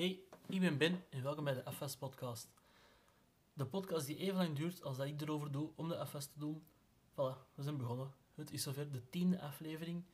Hey, 0.00 0.20
ik 0.46 0.60
ben 0.60 0.78
Ben 0.78 1.04
en 1.10 1.22
welkom 1.22 1.44
bij 1.44 1.54
de 1.54 1.72
FS 1.72 1.96
Podcast. 1.96 2.48
De 3.52 3.66
podcast 3.66 4.06
die 4.06 4.16
even 4.16 4.36
lang 4.36 4.56
duurt 4.56 4.82
als 4.82 4.96
dat 4.96 5.06
ik 5.06 5.20
erover 5.20 5.52
doe 5.52 5.70
om 5.74 5.88
de 5.88 6.06
FS 6.06 6.26
te 6.26 6.38
doen. 6.38 6.62
Voilà, 7.12 7.54
we 7.54 7.62
zijn 7.62 7.76
begonnen. 7.76 8.12
Het 8.34 8.50
is 8.52 8.62
zover 8.62 8.92
de 8.92 9.08
tiende 9.10 9.40
aflevering. 9.40 10.04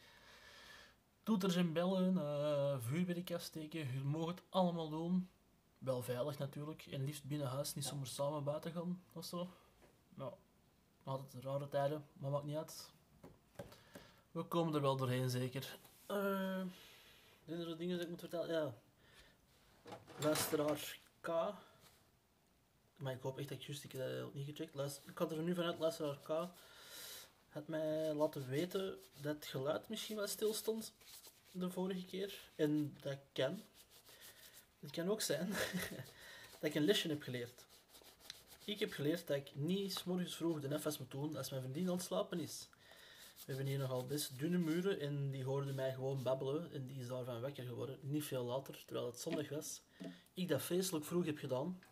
Toeters 1.23 1.57
en 1.57 1.73
bellen, 1.73 2.15
uh, 2.15 2.77
vuurwerk 2.79 3.33
afsteken, 3.33 3.93
je 3.93 4.01
mag 4.05 4.27
het 4.27 4.43
allemaal 4.49 4.89
doen. 4.89 5.29
Wel 5.79 6.03
veilig 6.03 6.39
natuurlijk, 6.39 6.87
en 6.87 7.05
liefst 7.05 7.25
binnen 7.25 7.49
huis, 7.49 7.75
niet 7.75 7.85
zomaar 7.85 8.07
samen 8.07 8.45
buiten 8.45 8.73
gaan 8.73 9.03
of 9.13 9.25
zo. 9.25 9.51
Nou, 10.15 10.33
altijd 11.05 11.45
rare 11.45 11.69
tijden, 11.69 12.07
maar 12.13 12.31
maakt 12.31 12.45
niet 12.45 12.57
uit. 12.57 12.91
We 14.31 14.43
komen 14.43 14.75
er 14.75 14.81
wel 14.81 14.97
doorheen, 14.97 15.31
zeker. 15.31 15.79
Uh, 16.11 16.63
zijn 17.45 17.61
er 17.61 17.77
dingen 17.77 17.97
dat 17.97 18.05
ik 18.05 18.11
moet 18.11 18.21
vertellen? 18.21 18.49
Ja, 18.49 18.75
luisteraar 20.21 20.99
K. 21.21 21.29
Maar 22.97 23.13
ik 23.13 23.23
hoop 23.23 23.39
echt 23.39 23.49
dat 23.49 23.59
ik 23.59 23.65
juist, 23.65 23.85
ik 23.85 23.97
dat 23.97 24.35
niet 24.35 24.47
gecheckt. 24.47 25.01
Ik 25.07 25.19
had 25.19 25.33
er 25.33 25.43
nu 25.43 25.55
vanuit, 25.55 25.79
luisteraar 25.79 26.19
K 26.23 26.49
had 27.57 27.69
mij 27.69 28.13
laten 28.13 28.49
weten 28.49 28.99
dat 29.21 29.35
het 29.35 29.47
geluid 29.47 29.89
misschien 29.89 30.17
wel 30.17 30.27
stil 30.27 30.55
stond 30.55 30.93
de 31.51 31.71
vorige 31.71 32.05
keer. 32.05 32.51
En 32.55 32.97
dat 33.01 33.19
kan. 33.33 33.63
Het 34.81 34.91
kan 34.91 35.11
ook 35.11 35.21
zijn 35.21 35.49
dat 36.61 36.71
ik 36.71 36.75
een 36.75 36.85
lesje 36.85 37.09
heb 37.09 37.23
geleerd. 37.23 37.65
Ik 38.65 38.79
heb 38.79 38.93
geleerd 38.93 39.27
dat 39.27 39.37
ik 39.37 39.55
niet 39.55 39.93
s 39.93 40.05
morgens 40.05 40.37
vroeg 40.37 40.61
de 40.61 40.81
FS 40.81 40.99
moet 40.99 41.11
doen 41.11 41.37
als 41.37 41.51
mijn 41.51 41.63
vriendin 41.63 41.89
aan 41.89 41.97
het 41.97 42.05
slapen 42.05 42.41
is. 42.41 42.69
We 43.47 43.53
hebben 43.53 43.71
hier 43.71 43.79
nogal 43.79 44.07
best 44.07 44.39
dunne 44.39 44.59
muren 44.59 45.01
en 45.01 45.31
die 45.31 45.45
hoorden 45.45 45.75
mij 45.75 45.93
gewoon 45.93 46.23
babbelen 46.23 46.73
en 46.73 46.87
die 46.87 46.99
is 46.99 47.09
daarvan 47.09 47.41
wekker 47.41 47.65
geworden. 47.65 47.99
Niet 48.03 48.25
veel 48.25 48.45
later, 48.45 48.83
terwijl 48.85 49.07
het 49.07 49.19
zondag 49.19 49.49
was. 49.49 49.83
Ik 50.35 50.49
dat 50.49 50.63
vreselijk 50.63 51.05
vroeg 51.05 51.25
heb 51.25 51.39
gedaan 51.39 51.83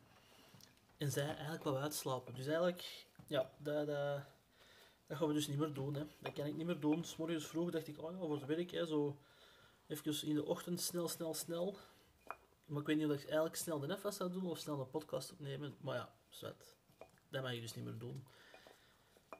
en 0.96 1.10
zij 1.10 1.26
eigenlijk 1.26 1.64
wel 1.64 1.78
uitslapen. 1.78 2.34
Dus 2.34 2.46
eigenlijk, 2.46 3.06
ja, 3.26 3.50
dat, 3.58 3.86
dat, 3.86 4.22
dat 5.06 5.16
gaan 5.18 5.28
we 5.28 5.34
dus 5.34 5.48
niet 5.48 5.58
meer 5.58 5.72
doen. 5.72 5.94
Hè. 5.94 6.04
Dat 6.18 6.32
kan 6.32 6.46
ik 6.46 6.56
niet 6.56 6.66
meer 6.66 6.80
doen. 6.80 7.04
S 7.04 7.16
morgens 7.16 7.46
vroeg 7.46 7.70
dacht 7.70 7.88
ik, 7.88 8.02
oh 8.02 8.12
ja, 8.12 8.18
voor 8.18 8.34
het 8.34 8.46
werk, 8.46 8.70
hè, 8.70 8.86
zo 8.86 9.18
even 9.86 10.28
in 10.28 10.34
de 10.34 10.44
ochtend 10.44 10.80
snel, 10.80 11.08
snel, 11.08 11.34
snel. 11.34 11.76
Maar 12.64 12.80
ik 12.80 12.86
weet 12.86 12.96
niet 12.96 13.06
of 13.06 13.12
ik 13.12 13.24
eigenlijk 13.24 13.56
snel 13.56 13.78
de 13.78 13.96
FS 13.96 14.16
zou 14.16 14.32
doen 14.32 14.46
of 14.46 14.58
snel 14.58 14.80
een 14.80 14.90
podcast 14.90 15.32
opnemen. 15.32 15.74
Maar 15.80 15.96
ja, 15.96 16.14
zwet. 16.28 16.76
Dat 17.28 17.42
mag 17.42 17.52
je 17.52 17.60
dus 17.60 17.74
niet 17.74 17.84
meer 17.84 17.98
doen. 17.98 18.26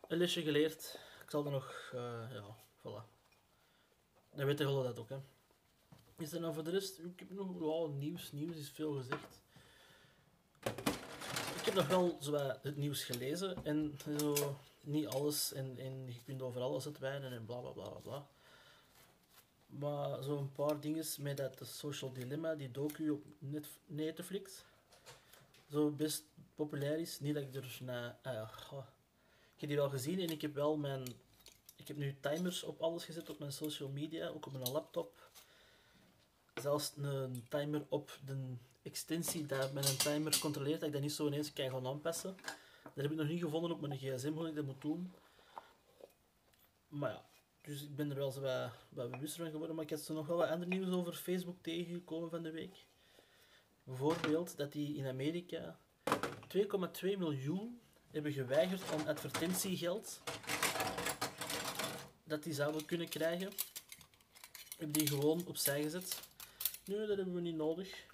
Een 0.09 0.19
lesje 0.19 0.43
geleerd 0.43 0.99
ik 1.25 1.31
zal 1.31 1.45
er 1.45 1.51
nog, 1.51 1.91
uh, 1.95 2.01
ja, 2.33 2.57
voilà. 2.79 3.05
Dan 4.35 4.47
weet 4.47 4.59
je 4.59 4.65
wel 4.65 4.83
dat 4.83 4.99
ook, 4.99 5.09
hè. 5.09 5.19
Is 6.17 6.33
er 6.33 6.41
nou 6.41 6.55
voor 6.55 6.65
de 6.65 6.71
rest, 6.71 6.99
ik 6.99 7.19
heb 7.19 7.31
nog 7.31 7.59
wel 7.59 7.89
nieuws, 7.89 8.33
nieuws 8.33 8.57
is 8.57 8.71
veel 8.71 8.93
gezegd. 8.93 9.43
Ik 11.59 11.65
heb 11.65 11.75
nog 11.75 11.89
wel 11.89 12.19
zo 12.21 12.35
het 12.63 12.77
nieuws 12.77 13.05
gelezen 13.05 13.65
en 13.65 13.99
zo, 14.19 14.57
niet 14.81 15.07
alles 15.07 15.53
en, 15.53 15.79
en 15.79 16.07
je 16.07 16.23
kunt 16.25 16.43
over 16.43 16.61
alles 16.61 16.85
het 16.85 16.99
wijnen 16.99 17.33
en 17.33 17.45
bla 17.45 17.59
bla 17.59 17.71
bla 17.71 17.89
bla. 17.89 18.27
Maar 19.67 20.23
zo'n 20.23 20.53
paar 20.53 20.81
dingen 20.81 21.05
met 21.19 21.37
dat 21.37 21.59
Social 21.63 22.13
Dilemma, 22.13 22.55
die 22.55 22.71
docu 22.71 23.11
op 23.11 23.25
Netflix, 23.87 24.65
zo 25.71 25.91
best 25.91 26.25
populair 26.55 26.99
is. 26.99 27.21
Niet 27.21 27.35
dat 27.35 27.43
ik 27.43 27.55
er 27.55 27.79
naar, 27.81 28.17
ah 28.23 28.85
die 29.67 29.77
wel 29.77 29.89
gezien 29.89 30.21
en 30.21 30.29
ik 30.29 30.43
heb 30.43 30.55
wel 30.55 30.77
mijn... 30.77 31.03
Ik 31.77 31.89
heb 31.89 31.97
nu 31.97 32.17
timers 32.21 32.63
op 32.63 32.81
alles 32.81 33.05
gezet, 33.05 33.31
op 33.31 33.39
mijn 33.39 33.53
social 33.53 33.89
media, 33.89 34.29
ook 34.29 34.47
op 34.47 34.53
mijn 34.53 34.73
laptop. 34.73 35.31
Zelfs 36.55 36.93
een 36.97 37.47
timer 37.49 37.85
op 37.89 38.19
de 38.25 38.55
extensie 38.83 39.47
dat 39.47 39.73
met 39.73 39.89
een 39.89 39.97
timer 39.97 40.39
controleert, 40.39 40.79
dat 40.79 40.89
ik 40.89 40.95
dat 40.95 41.03
niet 41.03 41.13
zo 41.13 41.27
ineens 41.27 41.53
kan 41.53 41.71
gaan 41.71 41.87
aanpassen. 41.87 42.37
Dat 42.83 43.03
heb 43.03 43.11
ik 43.11 43.17
nog 43.17 43.29
niet 43.29 43.43
gevonden 43.43 43.71
op 43.71 43.81
mijn 43.81 43.99
gsm, 43.99 44.33
hoe 44.33 44.49
ik 44.49 44.55
dat 44.55 44.65
moet 44.65 44.81
doen. 44.81 45.13
Maar 46.89 47.11
ja, 47.11 47.25
dus 47.61 47.83
ik 47.83 47.97
ben 47.97 48.11
er 48.11 48.17
wel 48.17 48.41
wat, 48.41 48.71
wat 48.89 49.11
bewuster 49.11 49.43
van 49.43 49.51
geworden. 49.51 49.75
Maar 49.75 49.85
ik 49.85 49.91
heb 49.91 49.99
zo 49.99 50.15
nog 50.15 50.27
wel 50.27 50.37
wat 50.37 50.49
ander 50.49 50.69
nieuws 50.69 50.91
over 50.91 51.13
Facebook 51.13 51.57
tegengekomen 51.63 52.31
van 52.31 52.43
de 52.43 52.51
week. 52.51 52.87
Bijvoorbeeld 53.85 54.57
dat 54.57 54.73
die 54.73 54.97
in 54.97 55.07
Amerika 55.07 55.79
2,2 56.57 57.19
miljoen 57.19 57.81
hebben 58.15 58.33
geweigerd 58.33 58.91
om 58.93 59.07
advertentiegeld 59.07 60.21
dat 62.25 62.43
die 62.43 62.55
zouden 62.55 62.85
kunnen 62.85 63.09
krijgen. 63.09 63.53
Hebben 64.77 64.99
die 64.99 65.09
gewoon 65.09 65.47
opzij 65.47 65.83
gezet. 65.83 66.21
Nu, 66.85 67.07
dat 67.07 67.17
hebben 67.17 67.35
we 67.35 67.41
niet 67.41 67.57
nodig. 67.57 68.07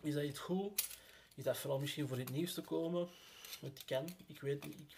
Is 0.00 0.14
dat 0.14 0.22
iets 0.22 0.38
goed? 0.38 0.86
Is 1.34 1.44
dat 1.44 1.56
vooral 1.56 1.78
misschien 1.78 2.08
voor 2.08 2.18
het 2.18 2.30
nieuws 2.30 2.54
te 2.54 2.62
komen? 2.62 3.08
Het 3.60 3.84
kan, 3.84 4.08
ik 4.26 4.40
weet 4.40 4.64
niet. 4.64 4.80
Ik... 4.80 4.96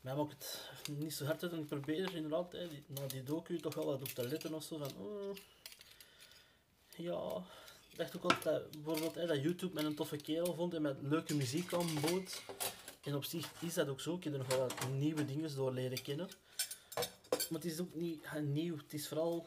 Mij 0.00 0.14
maakt 0.14 0.32
het 0.32 0.98
niet 0.98 1.14
zo 1.14 1.24
hard 1.24 1.42
uit 1.42 1.52
en 1.52 1.58
ik 1.58 1.66
probeer 1.66 2.14
inderdaad 2.14 2.52
hè, 2.52 2.68
die 3.06 3.22
docu 3.22 3.60
toch 3.60 3.74
wel 3.74 3.86
wat 3.86 4.00
op 4.00 4.08
te 4.08 4.28
letten 4.28 4.54
of 4.54 4.62
zo. 4.62 4.78
Van, 4.78 4.96
oh, 4.96 5.36
ja, 6.96 7.44
dacht 7.98 8.16
ook 8.16 8.32
altijd 8.32 8.70
bijvoorbeeld 8.70 9.14
hè, 9.14 9.26
dat 9.26 9.42
YouTube 9.42 9.74
met 9.74 9.84
een 9.84 9.94
toffe 9.94 10.16
kerel 10.16 10.54
vond 10.54 10.74
en 10.74 10.82
met 10.82 10.96
leuke 11.02 11.34
muziek 11.34 11.72
aanbood. 11.72 12.42
En 13.02 13.14
op 13.14 13.24
zich 13.24 13.62
is 13.62 13.74
dat 13.74 13.88
ook 13.88 14.00
zo. 14.00 14.14
Ik 14.14 14.24
heb 14.24 14.32
er 14.32 14.38
nog 14.38 14.48
wel 14.48 14.68
nieuwe 14.92 15.24
dingen 15.24 15.54
door 15.54 15.72
leren 15.72 16.02
kennen. 16.02 16.28
Maar 17.30 17.60
het 17.60 17.64
is 17.64 17.80
ook 17.80 17.94
niet 17.94 18.26
nieuw. 18.40 18.76
Het 18.76 18.92
is 18.92 19.08
vooral 19.08 19.46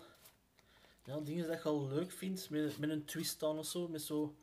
ja, 1.06 1.20
dingen 1.20 1.48
dat 1.48 1.64
je 1.64 1.70
al 1.70 1.88
leuk 1.88 2.12
vindt. 2.12 2.50
Met, 2.50 2.80
een 2.80 3.06
twist 3.06 3.44
aan 3.44 3.58
of 3.58 3.66
zo. 3.66 3.88
Met 3.88 4.02
zo 4.02 4.36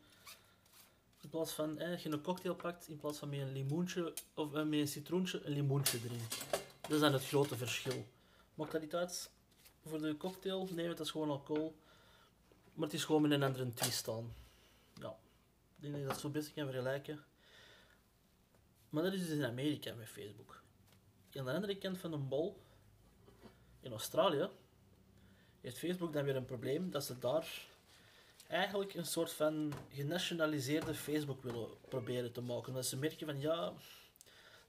in 1.20 1.28
plaats 1.28 1.52
van 1.52 1.78
eh, 1.78 1.98
je 1.98 2.10
een 2.10 2.22
cocktail 2.22 2.54
pakt, 2.54 2.88
in 2.88 2.96
plaats 2.96 3.18
van 3.18 3.28
met 3.28 3.38
een 3.38 3.52
limoentje 3.52 4.12
of 4.34 4.54
uh, 4.54 4.64
met 4.64 4.78
een 4.78 4.88
citroentje, 4.88 5.40
een 5.44 5.52
limoentje 5.52 5.98
erin. 6.04 6.20
Dat 6.80 6.90
is 6.90 7.00
dan 7.00 7.12
het 7.12 7.26
grote 7.26 7.56
verschil. 7.56 8.06
Maakt 8.54 8.72
dat 8.72 8.80
niet 8.80 8.94
uit? 8.94 9.30
Voor 9.86 10.00
de 10.00 10.16
cocktail, 10.16 10.68
nee, 10.72 10.88
het 10.88 11.00
is 11.00 11.10
gewoon 11.10 11.30
alcohol. 11.30 11.76
Maar 12.78 12.86
het 12.86 12.96
is 12.96 13.04
gewoon 13.04 13.22
met 13.22 13.30
een 13.30 13.42
andere 13.42 13.72
twist. 13.74 14.06
Ja, 14.94 15.16
ik 15.76 15.82
denk 15.82 15.92
dat 15.92 16.02
je 16.02 16.08
dat 16.08 16.20
zo 16.20 16.28
best 16.28 16.52
kan 16.54 16.64
vergelijken. 16.64 17.24
Maar 18.88 19.02
dat 19.02 19.12
is 19.12 19.20
dus 19.20 19.36
in 19.36 19.44
Amerika 19.44 19.94
met 19.94 20.08
Facebook. 20.08 20.62
Aan 21.34 21.44
de 21.44 21.52
andere 21.52 21.78
kant 21.78 21.98
van 21.98 22.10
de 22.10 22.16
bol, 22.16 22.62
in 23.80 23.90
Australië, 23.90 24.48
heeft 25.60 25.78
Facebook 25.78 26.12
dan 26.12 26.24
weer 26.24 26.36
een 26.36 26.44
probleem 26.44 26.90
dat 26.90 27.04
ze 27.04 27.18
daar 27.18 27.66
eigenlijk 28.48 28.94
een 28.94 29.06
soort 29.06 29.32
van 29.32 29.72
genationaliseerde 29.92 30.94
Facebook 30.94 31.42
willen 31.42 31.68
proberen 31.88 32.32
te 32.32 32.40
maken. 32.40 32.72
Dat 32.72 32.86
ze 32.86 32.96
merken 32.96 33.26
van 33.26 33.40
ja, 33.40 33.72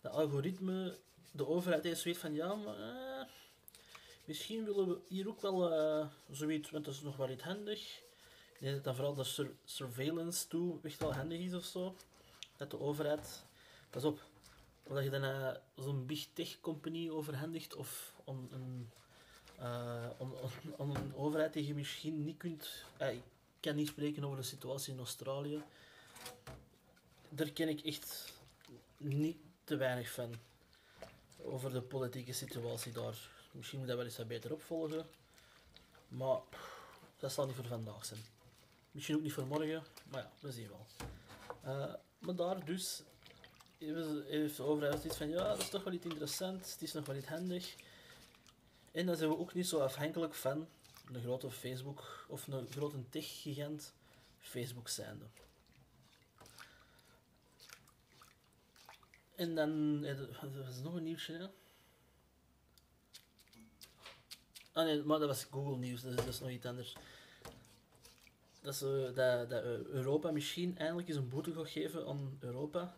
de 0.01 0.09
algoritme, 0.09 0.97
de 1.31 1.47
overheid 1.47 1.83
heeft 1.83 2.01
zoiets 2.01 2.19
van 2.19 2.33
ja, 2.33 2.55
maar 2.55 2.79
eh, 2.79 3.27
Misschien 4.29 4.65
willen 4.65 4.87
we 4.87 4.99
hier 5.07 5.27
ook 5.27 5.41
wel 5.41 5.71
uh, 5.71 6.07
zoiets, 6.31 6.69
want 6.69 6.85
dat 6.85 6.93
is 6.93 7.01
nog 7.01 7.17
wel 7.17 7.29
iets 7.29 7.43
handig. 7.43 8.01
Ik 8.53 8.59
denk 8.59 8.75
dat 8.75 8.83
dan 8.83 8.95
vooral 8.95 9.13
de 9.13 9.53
surveillance 9.63 10.47
toe 10.47 10.79
echt 10.83 10.99
wel 10.99 11.13
handig 11.13 11.39
is 11.39 11.53
of 11.53 11.63
zo. 11.63 11.95
Dat 12.57 12.71
de 12.71 12.79
overheid, 12.79 13.43
pas 13.89 14.03
op, 14.03 14.21
dat 14.83 15.03
je 15.03 15.09
dan 15.09 15.57
zo'n 15.75 16.05
big 16.05 16.27
tech 16.33 16.59
company 16.61 17.09
overhandigt 17.09 17.75
of 17.75 18.13
om 18.23 18.47
een, 18.51 18.89
uh, 19.59 20.09
om, 20.17 20.33
om, 20.77 20.95
een 20.95 21.15
overheid 21.15 21.53
die 21.53 21.67
je 21.67 21.73
misschien 21.73 22.23
niet 22.23 22.37
kunt. 22.37 22.85
ik 22.97 23.21
kan 23.59 23.75
niet 23.75 23.87
spreken 23.87 24.23
over 24.23 24.37
de 24.37 24.43
situatie 24.43 24.93
in 24.93 24.99
Australië. 24.99 25.63
Daar 27.29 27.49
ken 27.49 27.69
ik 27.69 27.81
echt 27.81 28.33
niet 28.97 29.37
te 29.63 29.75
weinig 29.75 30.11
van. 30.11 30.33
Over 31.43 31.71
de 31.71 31.81
politieke 31.81 32.33
situatie 32.33 32.91
daar. 32.91 33.37
Misschien 33.51 33.79
moet 33.79 33.87
dat 33.87 33.97
wel 33.97 34.05
eens 34.05 34.25
beter 34.27 34.53
opvolgen. 34.53 35.05
Maar 36.07 36.39
dat 37.19 37.31
zal 37.31 37.45
niet 37.45 37.55
voor 37.55 37.65
vandaag 37.65 38.05
zijn. 38.05 38.19
Misschien 38.91 39.15
ook 39.15 39.21
niet 39.21 39.33
voor 39.33 39.47
morgen, 39.47 39.83
maar 40.11 40.21
ja, 40.21 40.31
we 40.39 40.51
zien 40.51 40.69
wel. 40.69 40.87
Uh, 41.65 41.93
maar 42.19 42.35
daar 42.35 42.65
dus 42.65 43.03
heeft 44.27 44.57
de 44.57 44.63
overheid 44.63 45.03
iets 45.03 45.17
van, 45.17 45.29
ja, 45.29 45.47
dat 45.47 45.57
is 45.57 45.69
toch 45.69 45.83
wel 45.83 45.93
iets 45.93 46.05
interessant, 46.05 46.71
het 46.71 46.81
is 46.81 46.93
nog 46.93 47.05
wel 47.05 47.15
iets 47.15 47.27
handig. 47.27 47.75
En 48.91 49.05
dan 49.05 49.15
zijn 49.15 49.29
we 49.29 49.37
ook 49.37 49.53
niet 49.53 49.67
zo 49.67 49.79
afhankelijk 49.79 50.33
van 50.33 50.67
een 51.13 51.21
grote 51.21 51.51
Facebook 51.51 52.25
of 52.27 52.47
een 52.47 52.67
grote 52.71 53.09
tech-gigant 53.09 53.93
Facebook 54.39 54.89
zijnde. 54.89 55.25
En 59.35 59.55
dan, 59.55 60.03
er 60.03 60.67
is 60.69 60.79
nog 60.83 60.93
een 60.93 61.03
nieuwsje, 61.03 61.33
hè? 61.33 61.47
Ah 64.73 64.85
nee, 64.85 65.03
maar 65.03 65.19
dat 65.19 65.27
was 65.27 65.47
Google 65.51 65.77
Nieuws, 65.77 66.01
dus 66.01 66.15
dat 66.15 66.27
is 66.27 66.39
nog 66.39 66.49
iets 66.49 66.65
anders. 66.65 66.95
Dat, 68.61 68.79
dat, 69.15 69.63
Europa 69.85 70.31
misschien 70.31 70.77
eindelijk 70.77 71.07
eens 71.07 71.17
een 71.17 71.29
boete 71.29 71.53
gaat 71.53 71.69
geven 71.69 72.07
aan 72.07 72.37
Europa. 72.39 72.95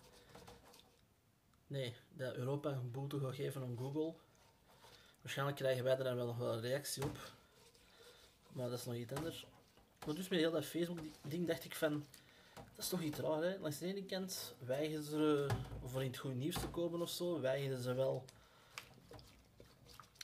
Nee, 1.67 1.95
dat 2.13 2.35
Europa 2.35 2.69
een 2.69 2.91
boete 2.91 3.19
gaat 3.19 3.35
geven 3.35 3.61
aan 3.61 3.77
Google. 3.77 4.13
Waarschijnlijk 5.21 5.57
krijgen 5.57 5.83
wij 5.83 5.95
dan 5.95 6.15
wel 6.15 6.25
nog 6.25 6.37
wel 6.37 6.53
een 6.53 6.61
reactie 6.61 7.03
op. 7.03 7.17
Maar 8.51 8.69
dat 8.69 8.79
is 8.79 8.85
nog 8.85 8.95
iets 8.95 9.13
anders. 9.13 9.45
Maar 10.05 10.15
dus 10.15 10.27
met 10.27 10.39
heel 10.39 10.51
dat 10.51 10.65
Facebook-ding 10.65 11.47
dacht 11.47 11.63
ik 11.63 11.75
van... 11.75 12.05
Dat 12.53 12.63
is 12.83 12.89
toch 12.89 13.01
iets 13.01 13.19
raar, 13.19 13.43
hè? 13.43 13.57
Langs 13.59 13.77
de 13.77 13.85
ene 13.85 14.05
kant 14.05 14.55
weigeren 14.59 15.03
ze 15.03 15.47
voor 15.85 16.01
in 16.01 16.07
het 16.07 16.17
goede 16.17 16.35
nieuws 16.35 16.59
te 16.59 16.67
komen 16.67 17.01
of 17.01 17.09
zo. 17.09 17.39
Weigeren 17.39 17.81
ze 17.81 17.93
wel 17.93 18.25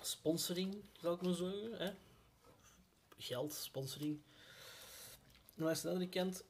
sponsoring, 0.07 0.83
zou 1.01 1.15
ik 1.15 1.21
maar 1.21 1.33
zeggen. 1.33 1.77
Hè? 1.77 1.91
Geld, 3.17 3.53
sponsoring. 3.53 4.21
En 5.55 5.63
langs 5.63 5.81
de 5.81 5.89
andere 5.89 6.09
kant... 6.09 6.43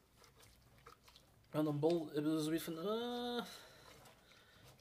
Aan 1.49 1.67
een 1.67 1.79
bol 1.79 2.09
hebben 2.13 2.37
ze 2.37 2.43
zoiets 2.43 2.63
van... 2.63 2.77
ah, 2.77 3.45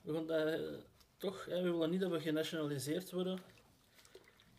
we 0.03 0.13
gaan 0.13 0.27
dat, 0.27 0.61
toch, 1.17 1.45
hè, 1.45 1.63
we 1.63 1.71
willen 1.71 1.91
niet 1.91 2.01
dat 2.01 2.11
we 2.11 2.21
genationaliseerd 2.21 3.13
worden. 3.13 3.39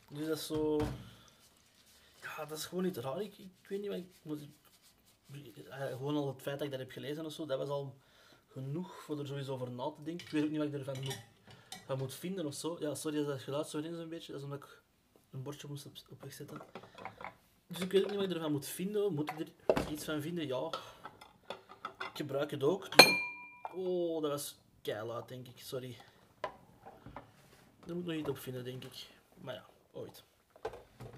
Dus 0.10 0.28
dat 0.28 0.38
is 0.38 0.46
zo... 0.46 0.78
Ja, 2.22 2.46
dat 2.46 2.58
is 2.58 2.66
gewoon 2.66 2.84
niet 2.84 2.98
raar. 2.98 3.22
Ik, 3.22 3.38
ik 3.38 3.68
weet 3.68 3.82
niet 3.82 4.06
wat 4.24 4.40
ik 4.42 4.50
eh, 5.32 5.88
Gewoon 5.88 6.16
al 6.16 6.28
het 6.28 6.42
feit 6.42 6.58
dat 6.58 6.66
ik 6.66 6.72
dat 6.72 6.80
heb 6.80 6.92
gelezen 6.92 7.26
of 7.26 7.34
zo, 7.34 7.46
dat 7.46 7.58
was 7.58 7.70
al 7.70 7.96
genoeg 8.48 9.04
voor 9.04 9.20
er 9.20 9.28
sowieso 9.28 9.54
over 9.54 9.72
na 9.72 9.92
te 9.92 10.04
denken. 10.04 10.26
Ik 10.26 10.32
weet 10.32 10.44
ook 10.44 10.50
niet 10.50 10.58
wat 10.60 10.68
ik 10.68 10.74
ervan 10.74 11.04
moet, 11.04 11.20
van 11.88 11.98
moet 11.98 12.14
vinden 12.14 12.46
of 12.46 12.54
zo. 12.54 12.78
Ja, 12.80 12.96
sorry 12.96 13.26
dat 13.26 13.42
geluid 13.42 13.68
zo 13.68 13.78
in 13.78 13.94
is 13.94 13.98
een 13.98 14.10
beetje. 14.10 14.32
Dat 14.32 14.42
is 14.42 14.48
omdat 14.48 14.64
ik 14.64 14.82
een 15.32 15.44
bordje 15.44 15.68
moest 15.68 15.86
op, 15.86 16.22
wegzetten. 16.22 16.62
Dus 17.68 17.80
ik 17.80 17.92
weet 17.92 18.06
niet 18.06 18.16
wat 18.16 18.24
ik 18.24 18.34
ervan 18.34 18.52
moet 18.52 18.66
vinden. 18.66 19.14
Moet 19.14 19.32
ik 19.32 19.40
er 19.40 19.92
iets 19.92 20.04
van 20.04 20.22
vinden? 20.22 20.48
Ja. 20.48 20.70
Ik 22.00 22.12
gebruik 22.14 22.52
het 22.52 22.64
ook. 22.64 22.88
Oh, 23.76 24.22
dat 24.22 24.32
was 24.32 24.58
keilaat, 24.82 25.28
denk 25.28 25.48
ik. 25.48 25.60
Sorry. 25.62 25.98
Daar 27.86 27.96
moet 27.96 28.00
ik 28.00 28.06
nog 28.06 28.16
iets 28.16 28.30
op 28.30 28.38
vinden, 28.38 28.64
denk 28.64 28.84
ik. 28.84 29.08
Maar 29.42 29.54
ja, 29.54 29.66
ooit. 29.92 30.24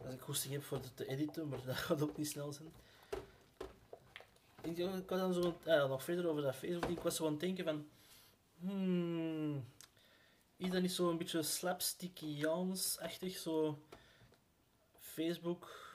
Als 0.06 0.13
ik 0.13 0.22
goesting 0.22 0.54
heb 0.54 0.63
voor 0.63 0.77
het 0.77 0.98
te 0.98 1.07
editen, 1.07 1.48
maar 1.48 1.65
dat 1.65 1.75
gaat 1.88 2.01
ook 2.01 2.18
niet 2.18 2.27
snel 2.27 2.54
zijn. 2.54 2.72
Ik, 4.62 5.07
dan 5.07 5.33
zo, 5.33 5.57
ja, 5.63 5.86
nog 5.86 6.04
verder 6.04 6.27
over 6.27 6.42
dat 6.42 6.56
Facebook. 6.56 6.89
Ik 6.89 7.00
was 7.00 7.15
zo 7.15 7.25
aan 7.25 7.31
het 7.31 7.39
denken 7.39 7.65
van... 7.65 7.88
Hmm, 8.60 9.65
is 10.59 10.69
dat 10.71 10.81
niet 10.81 10.91
zo 10.91 11.09
een 11.09 11.17
beetje 11.17 11.41
slapstickiaans-achtig? 11.44 13.38
Zo 13.38 13.79
Facebook 15.00 15.88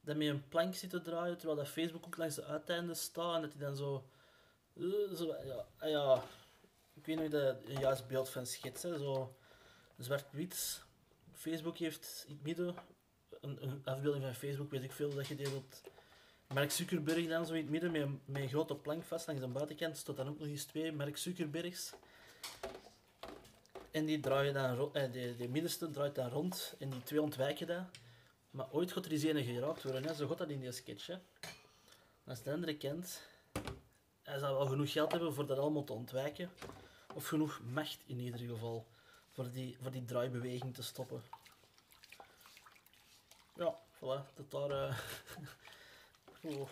dat 0.00 0.16
met 0.16 0.28
een 0.28 0.48
plank 0.48 0.74
zit 0.74 0.90
te 0.90 1.00
draaien, 1.00 1.36
terwijl 1.38 1.58
dat 1.58 1.68
Facebook 1.68 2.06
ook 2.06 2.16
langs 2.16 2.34
de 2.34 2.44
uiteinden 2.44 2.96
staat 2.96 3.34
en 3.34 3.40
dat 3.42 3.52
hij 3.52 3.60
dan 3.66 3.76
zo... 3.76 4.08
eh, 4.76 5.16
zo 5.16 5.26
ja, 5.44 5.66
ah 5.78 5.88
ja, 5.90 6.22
ik 6.94 7.06
weet 7.06 7.18
niet 7.20 7.32
hoe 7.32 7.40
dat 7.40 7.56
een 7.64 7.80
juist 7.80 8.06
beeld 8.08 8.28
van 8.28 8.46
schets, 8.46 8.82
hè, 8.82 8.98
zo 8.98 9.36
zwart-wit. 9.98 10.82
Facebook 11.32 11.76
heeft 11.78 12.24
in 12.28 12.34
het 12.34 12.42
midden 12.42 12.74
een, 13.40 13.62
een 13.62 13.82
afbeelding 13.84 14.24
van 14.24 14.34
Facebook, 14.34 14.70
weet 14.70 14.82
ik 14.82 14.92
veel, 14.92 15.14
dat 15.14 15.26
gedeeld 15.26 15.54
op 15.54 15.74
Mark 16.54 16.70
Zuckerberg 16.70 17.28
dan 17.28 17.46
zo 17.46 17.52
in 17.52 17.60
het 17.62 17.70
midden 17.70 17.90
met, 17.92 18.02
een- 18.02 18.20
met 18.24 18.42
een 18.42 18.48
grote 18.48 18.74
plank 18.74 19.04
vast 19.04 19.26
langs 19.26 19.42
de 19.42 19.48
buitenkant. 19.48 19.96
staat 19.96 20.16
dan 20.16 20.28
ook 20.28 20.38
nog 20.38 20.48
eens 20.48 20.64
twee 20.64 20.92
Mark 20.92 21.16
Zuckerbergs. 21.16 21.92
En 23.96 24.04
die 24.04 24.20
draaien 24.20 24.54
dan 24.54 24.74
ro- 24.76 24.90
eh, 24.92 25.12
de, 25.12 25.36
de 25.36 25.48
middenste 25.48 25.90
draait 25.90 26.14
dan 26.14 26.28
rond 26.28 26.74
en 26.78 26.90
die 26.90 27.02
twee 27.02 27.22
ontwijken 27.22 27.66
dat. 27.66 27.84
Maar 28.50 28.66
ooit 28.70 28.92
gaat 28.92 29.04
er 29.04 29.10
eens 29.12 29.22
ene 29.22 29.44
geraakt 29.44 29.82
worden, 29.82 30.04
hè. 30.04 30.14
zo 30.14 30.28
gaat 30.28 30.38
dat 30.38 30.48
in 30.48 30.60
die 30.60 30.72
sketch. 30.72 31.06
Hè. 31.06 31.16
Als 32.26 32.42
de 32.42 32.52
andere 32.52 32.76
kent, 32.76 33.22
hij 34.22 34.38
zal 34.38 34.56
wel 34.58 34.66
genoeg 34.66 34.92
geld 34.92 35.12
hebben 35.12 35.34
voor 35.34 35.46
dat 35.46 35.58
allemaal 35.58 35.84
te 35.84 35.92
ontwijken. 35.92 36.50
Of 37.14 37.26
genoeg 37.26 37.60
macht 37.72 37.98
in 38.06 38.18
ieder 38.18 38.40
geval, 38.40 38.86
voor 39.30 39.50
die, 39.50 39.76
voor 39.82 39.90
die 39.90 40.04
draaibeweging 40.04 40.74
te 40.74 40.82
stoppen. 40.82 41.22
Ja, 43.54 43.78
voilà, 43.96 44.34
dat 44.34 44.50
daar... 44.50 44.70
eh 44.70 44.96
oh. 46.58 46.68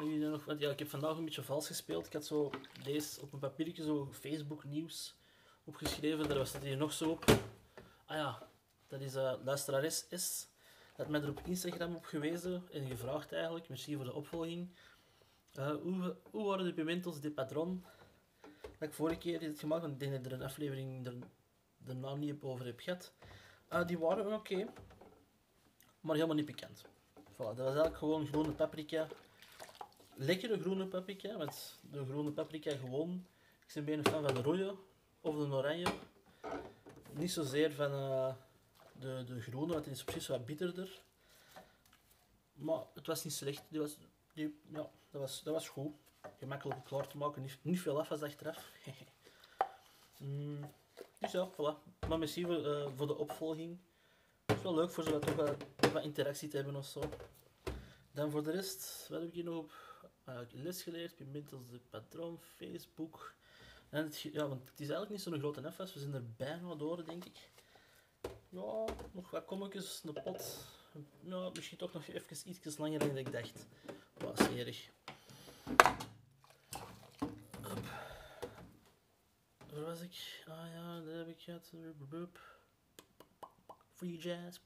Nog? 0.00 0.54
Ja, 0.58 0.70
ik 0.70 0.78
heb 0.78 0.88
vandaag 0.88 1.16
een 1.16 1.24
beetje 1.24 1.42
vals 1.42 1.66
gespeeld. 1.66 2.06
Ik 2.06 2.12
had 2.12 2.24
zo 2.24 2.50
deze 2.82 3.20
op 3.20 3.32
een 3.32 3.38
papiertje 3.38 3.82
zo 3.84 4.08
Facebook 4.12 4.64
nieuws 4.64 5.16
opgeschreven. 5.68 6.28
Daar 6.28 6.46
staat 6.46 6.62
hier 6.62 6.76
nog 6.76 6.92
zo 6.92 7.10
op. 7.10 7.24
Ah 8.04 8.16
ja, 8.16 8.48
dat 8.86 9.00
is 9.00 9.14
uh, 9.14 9.32
luisterares 9.44 10.06
S. 10.10 10.48
Dat 10.96 11.08
mij 11.08 11.20
er 11.20 11.28
op 11.28 11.40
Instagram 11.44 11.94
op 11.94 12.04
gewezen 12.04 12.62
en 12.72 12.86
gevraagd 12.86 13.32
eigenlijk, 13.32 13.68
merci 13.68 13.96
voor 13.96 14.04
de 14.04 14.14
opvolging. 14.14 14.68
Eh, 15.54 15.70
hoe, 15.70 16.16
hoe 16.30 16.46
waren 16.46 16.64
de 16.64 16.72
pimentos 16.72 17.20
de 17.20 17.30
patron? 17.30 17.84
Dat 18.78 18.88
ik 18.88 18.92
vorige 18.92 19.18
keer 19.18 19.40
heb 19.40 19.58
gemaakt, 19.58 19.80
want 19.80 19.92
ik 19.92 20.00
denk 20.00 20.12
dat 20.12 20.20
ik 20.20 20.26
er 20.26 20.32
een 20.32 20.46
aflevering 20.46 21.06
er, 21.06 21.14
daarna 21.78 22.14
niet 22.14 22.42
over 22.42 22.66
heb 22.66 22.80
gehad. 22.80 23.12
Eh, 23.68 23.86
die 23.86 23.98
waren 23.98 24.32
oké, 24.32 24.66
maar 26.00 26.14
helemaal 26.14 26.36
niet 26.36 26.44
pikant. 26.44 26.84
Voilà, 27.14 27.36
dat 27.36 27.56
was 27.56 27.66
eigenlijk 27.66 27.96
gewoon 27.96 28.26
groene 28.26 28.52
paprika. 28.52 29.06
Lekkere 30.14 30.60
groene 30.60 30.86
paprika, 30.86 31.36
met 31.36 31.78
de 31.90 32.04
groene 32.04 32.32
paprika 32.32 32.76
gewoon. 32.76 33.26
Ik 33.66 33.74
ben 33.74 33.84
bijna 33.84 34.02
fan 34.02 34.24
van 34.24 34.34
de 34.34 34.42
rode 34.42 34.76
of 35.20 35.36
de 35.36 35.54
oranje. 35.54 35.86
Niet 37.12 37.32
zozeer 37.32 37.72
van 37.72 37.92
eh, 37.92 38.34
de, 38.92 39.24
de 39.26 39.40
groene, 39.40 39.72
want 39.72 39.84
die 39.84 39.92
is 39.92 40.04
precies 40.04 40.28
wat 40.28 40.46
bitterder. 40.46 41.00
Maar 42.52 42.80
het 42.94 43.06
was 43.06 43.24
niet 43.24 43.32
slecht. 43.32 43.62
Die 43.68 43.80
was, 43.80 43.98
die, 44.32 44.60
ja, 44.68 44.90
dat, 45.10 45.20
was, 45.20 45.42
dat 45.42 45.54
was 45.54 45.68
goed. 45.68 45.92
Gemakkelijk 46.38 46.84
klaar 46.84 47.08
te 47.08 47.16
maken. 47.16 47.42
Niet, 47.42 47.58
niet 47.62 47.80
veel 47.80 47.98
af 47.98 48.08
was 48.08 48.22
achteraf. 48.22 48.70
Mm, 50.18 50.60
dus 51.18 51.32
ja, 51.32 51.48
voilà. 51.50 52.06
Maar 52.08 52.18
merci 52.18 52.44
voor, 52.44 52.66
eh, 52.66 52.88
voor 52.96 53.06
de 53.06 53.16
opvolging. 53.16 53.78
Het 54.46 54.56
is 54.56 54.62
wel 54.62 54.74
leuk 54.74 54.90
voor 54.90 55.04
zodat 55.04 55.22
toch 55.22 55.92
wat, 55.92 56.04
interactie 56.04 56.48
te 56.48 56.56
hebben 56.56 56.76
of 56.76 56.86
zo. 56.86 57.00
Dan 58.12 58.30
voor 58.30 58.42
de 58.42 58.50
rest, 58.50 59.06
wat 59.08 59.18
heb 59.18 59.28
ik 59.28 59.34
hier 59.34 59.44
nog 59.44 59.58
op 59.58 59.72
uh, 60.28 60.38
les 60.50 60.82
geleerd? 60.82 61.14
Pimentels 61.14 61.70
de 61.70 61.80
patroon, 61.90 62.38
Facebook. 62.56 63.34
En 63.90 64.04
het, 64.04 64.20
ja, 64.20 64.48
want 64.48 64.60
het 64.60 64.80
is 64.80 64.88
eigenlijk 64.88 65.10
niet 65.10 65.20
zo'n 65.20 65.38
grote 65.38 65.60
nefas. 65.60 65.94
We 65.94 66.00
zijn 66.00 66.14
er 66.14 66.32
bijna 66.36 66.74
door, 66.74 67.04
denk 67.04 67.24
ik. 67.24 67.50
Ja, 68.48 68.84
nog 69.12 69.30
wat 69.30 69.44
kommetjes, 69.44 70.02
een 70.04 70.22
pot. 70.22 70.66
Ja, 71.20 71.50
misschien 71.54 71.78
toch 71.78 71.92
nog 71.92 72.06
even 72.06 72.48
iets 72.48 72.76
langer 72.76 72.98
dan 72.98 73.16
ik 73.16 73.32
dacht. 73.32 73.66
Wat 74.12 74.38
smerig. 74.38 74.90
Waar 79.72 79.84
was 79.84 80.00
ik? 80.00 80.44
Ah 80.46 80.72
ja, 80.72 81.00
daar 81.00 81.16
heb 81.16 81.28
ik 81.28 81.40
het. 81.40 81.72
Free 83.94 84.18
jazz. 84.18 84.60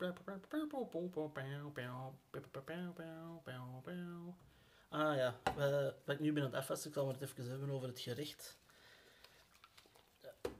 Ah 4.88 5.16
ja, 5.16 5.40
eh, 5.44 5.90
wat 6.04 6.14
ik 6.14 6.20
nu 6.20 6.32
ben 6.32 6.42
het 6.42 6.54
afwassen, 6.54 6.88
ik 6.88 6.94
zal 6.94 7.04
maar 7.04 7.14
het 7.14 7.22
even 7.22 7.50
hebben 7.50 7.70
over 7.70 7.88
het 7.88 8.00
gerecht. 8.00 8.60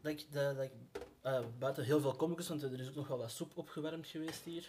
Dat 0.03 0.13
ik, 0.13 0.33
dat, 0.33 0.57
dat 0.57 0.65
ik 0.65 0.73
eh, 1.21 1.41
buiten 1.59 1.85
heel 1.85 2.01
veel 2.01 2.17
kommetjes, 2.17 2.49
want 2.49 2.63
er 2.63 2.81
is 2.81 2.89
ook 2.89 2.95
nog 2.95 3.09
wel 3.09 3.19
wat 3.19 3.31
soep 3.31 3.57
opgewarmd 3.57 4.07
geweest 4.07 4.45
hier. 4.45 4.67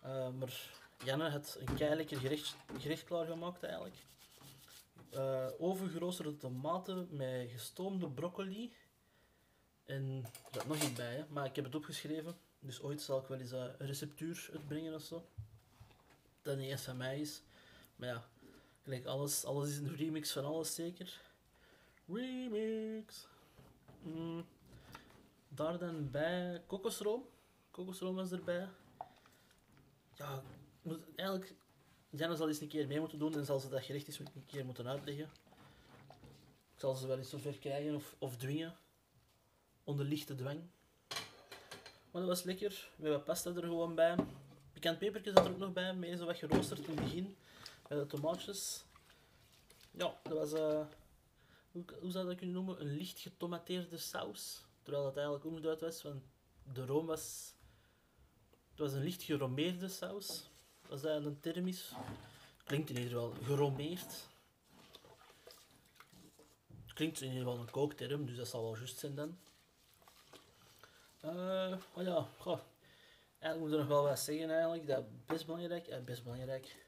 Eh, 0.00 0.28
maar 0.38 0.70
Janne 1.04 1.30
had 1.30 1.58
een 1.60 1.74
kei 1.74 1.94
lekker 1.94 2.18
gerecht, 2.18 2.56
gerecht 2.78 3.04
klaargemaakt 3.04 3.62
eigenlijk. 3.62 3.96
Overgeroosterde 5.58 6.36
tomaten 6.36 7.08
met 7.10 7.50
gestoomde 7.50 8.08
broccoli. 8.10 8.72
En 9.84 10.24
er 10.24 10.54
zat 10.54 10.66
nog 10.66 10.76
iets 10.76 10.92
bij, 10.92 11.14
hè? 11.14 11.24
maar 11.28 11.44
ik 11.44 11.56
heb 11.56 11.64
het 11.64 11.74
opgeschreven. 11.74 12.36
Dus 12.60 12.82
ooit 12.82 13.00
zal 13.00 13.20
ik 13.20 13.26
wel 13.26 13.38
eens 13.38 13.50
een 13.50 13.76
receptuur 13.78 14.48
uitbrengen 14.52 14.94
of 14.94 15.02
zo. 15.02 15.26
Dat 16.42 16.56
niet 16.56 16.70
eens 16.70 16.82
van 16.82 16.96
mij 16.96 17.20
is. 17.20 17.42
Maar 17.96 18.08
ja, 18.08 18.28
gelijk 18.82 19.06
alles, 19.06 19.44
alles 19.44 19.68
is 19.68 19.78
een 19.78 19.96
remix 19.96 20.32
van 20.32 20.44
alles 20.44 20.74
zeker. 20.74 21.20
Remix. 22.06 23.26
Mm. 24.02 24.44
Daar 25.48 25.78
dan 25.78 26.10
bij 26.10 26.62
kokosroom. 26.66 27.24
Kokosroom 27.70 28.14
was 28.14 28.32
erbij. 28.32 28.68
Ja, 30.14 30.42
moet 30.82 31.00
eigenlijk. 31.16 31.54
Janne 32.10 32.36
zal 32.36 32.48
eens 32.48 32.60
een 32.60 32.68
keer 32.68 32.86
mee 32.86 33.00
moeten 33.00 33.18
doen 33.18 33.34
en 33.34 33.44
zal 33.44 33.58
ze 33.58 33.68
dat 33.68 33.82
gerecht 33.82 34.06
eens 34.06 34.18
een 34.18 34.46
keer 34.46 34.64
moeten 34.64 34.88
uitleggen. 34.88 35.30
Ik 36.74 36.80
zal 36.84 36.94
ze 36.94 37.06
wel 37.06 37.18
eens 37.18 37.30
zover 37.30 37.58
krijgen 37.58 37.94
of, 37.94 38.14
of 38.18 38.36
dwingen. 38.36 38.76
Onder 39.84 40.06
lichte 40.06 40.34
dwang. 40.34 40.60
Maar 42.10 42.22
dat 42.22 42.26
was 42.26 42.42
lekker. 42.42 42.90
Met 42.96 43.10
wat 43.10 43.24
pasta 43.24 43.50
er 43.50 43.62
gewoon 43.62 43.94
bij. 43.94 44.16
Pikant 44.72 44.98
pepertje 44.98 45.32
zat 45.32 45.44
er 45.44 45.50
ook 45.50 45.58
nog 45.58 45.72
bij. 45.72 45.94
Mee 45.94 46.16
zo 46.16 46.26
wat 46.26 46.36
geroosterd 46.36 46.86
in 46.86 46.96
het 46.96 47.04
begin. 47.04 47.36
Met 47.88 47.98
de 47.98 48.06
tomaatjes. 48.06 48.84
Ja, 49.90 50.20
dat 50.22 50.32
was... 50.32 50.52
eh 50.52 50.86
hoe, 52.00 52.10
zou 52.10 52.26
dat 52.26 52.36
kunnen 52.36 52.54
noemen? 52.54 52.80
Een 52.80 52.96
licht 52.96 53.18
getomateerde 53.18 53.96
saus. 53.96 54.64
Terwijl 54.82 55.04
dat 55.04 55.16
eigenlijk 55.16 55.46
omgedraaid 55.46 55.80
was. 55.80 56.02
Want 56.02 56.22
de 56.72 56.86
room 56.86 57.06
was... 57.06 57.54
Het 58.70 58.78
was 58.78 58.92
een 58.92 59.02
licht 59.02 59.22
geromeerde 59.22 59.88
saus. 59.88 60.50
Als 60.88 61.00
dat 61.00 61.24
een 61.24 61.40
term 61.40 61.66
is. 61.66 61.92
Klinkt 62.64 62.90
in 62.90 62.96
ieder 62.96 63.10
geval 63.10 63.34
geromeerd. 63.42 64.28
Klinkt 66.94 67.20
in 67.20 67.28
ieder 67.28 67.42
geval 67.44 67.60
een 67.60 67.70
kookterm, 67.70 68.26
dus 68.26 68.36
dat 68.36 68.48
zal 68.48 68.62
wel 68.62 68.76
juist 68.76 68.98
zijn 68.98 69.14
dan. 69.14 69.38
Eh, 71.20 71.76
oh 71.94 72.02
ja, 72.02 72.26
goh. 72.38 72.58
Eigenlijk 73.38 73.58
moet 73.58 73.72
ik 73.72 73.78
nog 73.78 73.86
wel 73.86 74.08
wat 74.08 74.20
zeggen 74.20 74.50
eigenlijk. 74.50 74.86
Dat 74.86 75.26
best 75.26 75.46
belangrijk. 75.46 76.04
Best 76.04 76.22
belangrijk. 76.22 76.86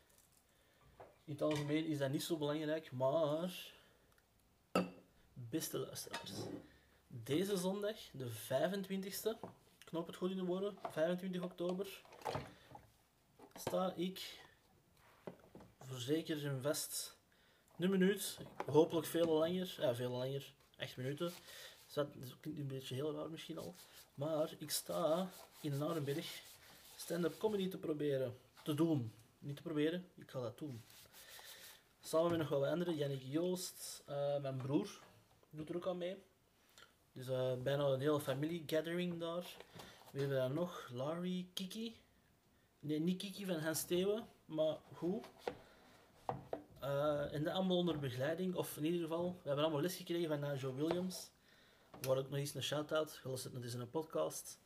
In 1.25 1.33
het 1.33 1.43
algemeen 1.43 1.87
is 1.87 1.99
dat 1.99 2.11
niet 2.11 2.23
zo 2.23 2.37
belangrijk, 2.37 2.93
maar... 2.93 3.79
Beste 5.51 5.79
luisteraars. 5.79 6.31
Deze 7.07 7.57
zondag, 7.57 7.97
de 8.13 8.31
25e, 8.31 9.49
knoop 9.85 10.07
het 10.07 10.17
goed 10.17 10.31
in 10.31 10.37
de 10.37 10.45
woorden, 10.45 10.79
25 10.91 11.43
oktober, 11.43 12.03
sta 13.55 13.93
ik 13.97 14.41
voor 15.81 15.99
zeker 15.99 16.45
in 16.45 16.61
vest 16.63 17.17
een 17.79 17.91
minuut, 17.91 18.39
hopelijk 18.67 19.07
veel 19.07 19.27
langer, 19.27 19.77
ja 19.81 19.95
veel 19.95 20.11
langer, 20.11 20.53
8 20.79 20.97
minuten. 20.97 21.33
Dat 21.95 22.09
klinkt 22.41 22.61
een 22.61 22.67
beetje 22.67 22.95
heel 22.95 23.15
raar 23.15 23.31
misschien 23.31 23.59
al. 23.59 23.75
Maar 24.15 24.55
ik 24.59 24.71
sta 24.71 25.31
in 25.61 25.79
Narenberg 25.79 26.43
stand-up 26.97 27.39
comedy 27.39 27.69
te 27.69 27.79
proberen, 27.79 28.37
te 28.63 28.75
doen. 28.75 29.13
Niet 29.39 29.57
te 29.57 29.63
proberen, 29.63 30.07
ik 30.15 30.31
ga 30.31 30.41
dat 30.41 30.59
doen. 30.59 30.83
Samen 32.01 32.31
met 32.31 32.39
nog 32.39 32.49
wel 32.49 32.67
anderen, 32.67 32.97
Jannik 32.97 33.23
Joost, 33.23 34.03
eh, 34.07 34.41
mijn 34.41 34.57
broer 34.57 35.09
doet 35.51 35.69
er 35.69 35.77
ook 35.77 35.87
aan 35.87 35.99
mee. 35.99 36.23
Dus 37.13 37.29
eh, 37.29 37.53
bijna 37.63 37.85
een 37.85 38.01
hele 38.01 38.21
familie 38.21 38.63
gathering 38.67 39.19
daar. 39.19 39.57
We 40.13 40.19
hebben 40.19 40.37
daar 40.37 40.51
nog 40.51 40.89
Larry, 40.93 41.47
Kiki. 41.55 41.97
Nee, 42.81 43.01
niet 43.01 43.19
Kiki 43.19 43.45
van 43.45 43.59
Hans 43.59 43.79
Steeuwen, 43.79 44.27
maar 44.45 44.77
hoe? 44.95 45.23
Eh, 46.81 47.33
en 47.33 47.45
dat 47.45 47.55
allemaal 47.55 47.77
onder 47.77 47.99
begeleiding, 47.99 48.55
of 48.55 48.77
in 48.77 48.85
ieder 48.85 49.01
geval, 49.01 49.33
we 49.43 49.47
hebben 49.47 49.65
allemaal 49.65 49.83
les 49.83 49.97
gekregen 49.97 50.29
van 50.29 50.51
Nigel 50.51 50.75
Williams. 50.75 51.31
Waar 52.01 52.17
ook 52.17 52.31
nog 52.31 52.39
eens 52.39 52.55
een 52.55 52.63
shout-out, 52.63 53.11
geluisterd 53.11 53.53
naar 53.53 53.63
deze 53.63 53.87
podcast. 53.87 54.59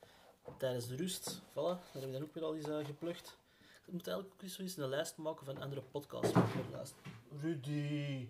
Tijdens 0.59 0.89
de 0.89 0.97
rust, 0.97 1.41
voilà, 1.51 1.55
daar 1.55 1.93
heb 1.93 2.05
ik 2.05 2.13
dan 2.13 2.23
ook 2.23 2.35
weer 2.35 2.45
al 2.45 2.57
eens 2.57 2.69
uh, 2.69 2.85
geplukt. 2.85 3.39
Ik 3.87 3.93
moet 3.93 4.07
eigenlijk 4.07 4.37
ook 4.37 4.61
eens 4.61 4.77
een 4.77 4.89
lijst 4.89 5.17
maken 5.17 5.47
van 5.47 5.61
andere 5.61 5.83
podcasts. 5.83 6.33
Rudy! 7.41 8.29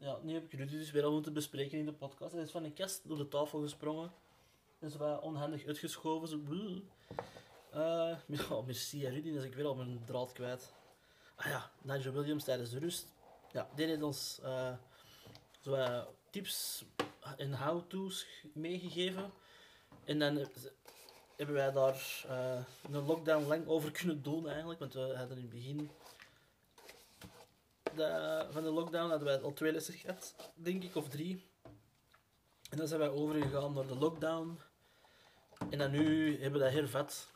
Ja, 0.00 0.18
nu 0.22 0.32
heb 0.32 0.44
ik 0.44 0.52
Rudy 0.52 0.76
dus 0.76 0.90
weer 0.90 1.04
al 1.04 1.12
moeten 1.12 1.32
bespreken 1.32 1.78
in 1.78 1.84
de 1.84 1.92
podcast. 1.92 2.32
Hij 2.32 2.42
is 2.42 2.50
van 2.50 2.64
een 2.64 2.72
kast 2.72 3.08
door 3.08 3.16
de 3.16 3.28
tafel 3.28 3.60
gesprongen. 3.60 4.12
En 4.78 4.90
zo 4.90 4.98
wat 4.98 5.20
onhandig 5.20 5.66
uitgeschoven. 5.66 6.28
Zo, 6.28 6.38
bleh. 6.38 6.76
Eh, 7.70 8.16
ja, 8.26 8.60
merci 8.66 9.04
hè, 9.04 9.10
Rudy, 9.10 9.28
dan 9.28 9.38
is 9.38 9.44
ik 9.44 9.54
weer 9.54 9.66
al 9.66 9.74
mijn 9.74 10.02
draad 10.04 10.32
kwijt. 10.32 10.72
Ah 11.34 11.46
ja, 11.46 11.70
Nigel 11.82 12.12
Williams 12.12 12.44
tijdens 12.44 12.70
de 12.70 12.78
rust. 12.78 13.12
Ja, 13.52 13.68
die 13.74 13.86
heeft 13.86 14.02
ons 14.02 14.40
eh, 14.42 14.74
zo 15.60 15.70
wat 15.70 16.08
tips 16.30 16.84
en 17.36 17.54
how-to's 17.54 18.26
meegegeven. 18.52 19.32
En 20.04 20.18
dan 20.18 20.48
hebben 21.36 21.54
wij 21.54 21.72
daar 21.72 22.24
een 22.90 23.06
lockdown 23.06 23.46
lang 23.46 23.66
over 23.66 23.90
kunnen 23.90 24.22
doen 24.22 24.48
eigenlijk. 24.48 24.80
Want 24.80 24.94
we 24.94 25.14
hadden 25.16 25.36
in 25.36 25.42
het 25.42 25.52
begin 25.52 25.90
van 28.50 28.62
de 28.62 28.70
lockdown 28.70 29.08
hadden 29.08 29.28
wij 29.28 29.40
al 29.40 29.52
twee 29.52 29.72
lessen 29.72 29.94
gehad, 29.94 30.34
denk 30.54 30.82
ik, 30.82 30.94
of 30.94 31.08
drie. 31.08 31.46
En 32.70 32.76
dan 32.76 32.88
zijn 32.88 33.00
wij 33.00 33.08
overgegaan 33.08 33.72
naar 33.72 33.86
de 33.86 33.96
lockdown. 33.96 34.58
En 35.70 35.78
dan 35.78 35.90
nu 35.90 36.32
hebben 36.40 36.60
we 36.60 36.66
dat 36.66 36.74
hervat. 36.74 37.30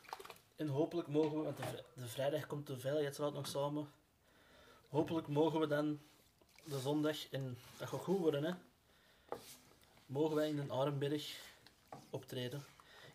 En 0.56 0.68
hopelijk 0.68 1.08
mogen 1.08 1.38
we, 1.38 1.44
want 1.44 1.56
de, 1.56 1.62
vri- 1.62 1.82
de 1.94 2.08
vrijdag 2.08 2.46
komt 2.46 2.66
de 2.66 2.78
Veiligheidsraad 2.78 3.32
nog 3.32 3.46
samen. 3.46 3.92
Hopelijk 4.88 5.26
mogen 5.26 5.60
we 5.60 5.66
dan 5.66 6.00
de 6.64 6.78
zondag, 6.78 7.28
en 7.30 7.58
dat 7.78 7.88
gaat 7.88 8.00
goed 8.00 8.18
worden, 8.18 8.44
hè. 8.44 8.52
Mogen 10.06 10.36
wij 10.36 10.48
in 10.48 10.58
een 10.58 10.72
Arenberg 10.72 11.38
optreden. 12.10 12.64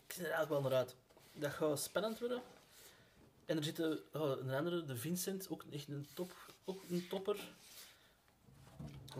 Ik 0.06 0.12
zie 0.12 0.24
er 0.24 0.30
eigenlijk 0.30 0.62
wel 0.62 0.70
naar 0.70 0.78
uit. 0.78 0.96
Dat 1.32 1.52
gaat 1.52 1.80
spannend 1.80 2.18
worden. 2.18 2.42
En 3.46 3.56
er 3.56 3.64
zit 3.64 3.78
een, 3.78 4.00
oh, 4.12 4.38
een 4.38 4.54
andere, 4.54 4.84
de 4.84 4.96
Vincent, 4.96 5.50
ook 5.50 5.64
echt 5.70 5.88
een, 5.88 6.06
top, 6.14 6.32
ook 6.68 6.82
een 6.90 7.08
topper. 7.08 7.38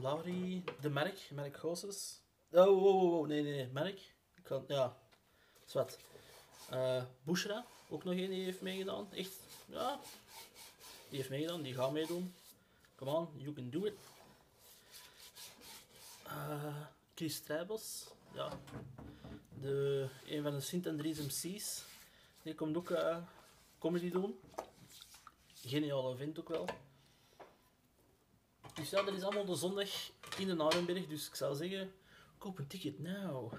Laurie, 0.02 0.64
de 0.80 0.90
Merk, 0.90 1.28
Merk 1.30 1.56
Goossens. 1.56 2.20
Oh, 2.50 2.68
oh, 2.68 2.84
oh, 2.84 3.18
oh, 3.18 3.26
nee, 3.26 3.42
nee, 3.42 3.52
nee, 3.52 3.68
Merk. 3.72 3.98
Ik 4.34 4.42
kan, 4.42 4.64
ja, 4.68 4.96
zwart. 5.64 5.98
Eh 6.70 7.02
Bushra, 7.22 7.66
ook 7.88 8.04
nog 8.04 8.14
een 8.14 8.30
die 8.30 8.44
heeft 8.44 8.60
meegedaan. 8.60 9.12
Echt, 9.12 9.32
ja, 9.66 10.00
die 11.08 11.18
heeft 11.18 11.30
meegedaan, 11.30 11.62
die 11.62 11.74
gaat 11.74 11.92
meedoen. 11.92 12.34
Come 12.94 13.10
on, 13.10 13.28
you 13.36 13.52
can 13.52 13.70
do 13.70 13.84
it. 13.84 13.94
Eh, 16.22 16.76
Chris 17.14 17.34
Strijbos, 17.34 18.06
ja, 18.34 18.48
de, 19.60 20.08
een 20.26 20.42
van 20.42 20.52
de 20.52 20.60
Sint 20.60 20.86
Andries 20.86 21.18
MC's. 21.18 21.82
Die 22.42 22.54
komt 22.54 22.76
ook 22.76 22.90
eh, 22.90 23.16
comedy 23.78 24.10
doen. 24.10 24.40
Geniale 25.64 26.16
vent 26.16 26.38
ook 26.38 26.48
wel. 26.48 26.68
Dus 28.78 28.90
ja, 28.90 29.02
dat 29.02 29.14
is 29.14 29.22
allemaal 29.22 29.44
de 29.44 29.54
zondag 29.54 29.88
in 30.38 30.46
de 30.46 30.54
Narenberg. 30.54 31.06
Dus 31.06 31.28
ik 31.28 31.34
zou 31.34 31.54
zeggen, 31.54 31.92
koop 32.38 32.58
een 32.58 32.66
ticket 32.66 32.98
nou. 32.98 33.50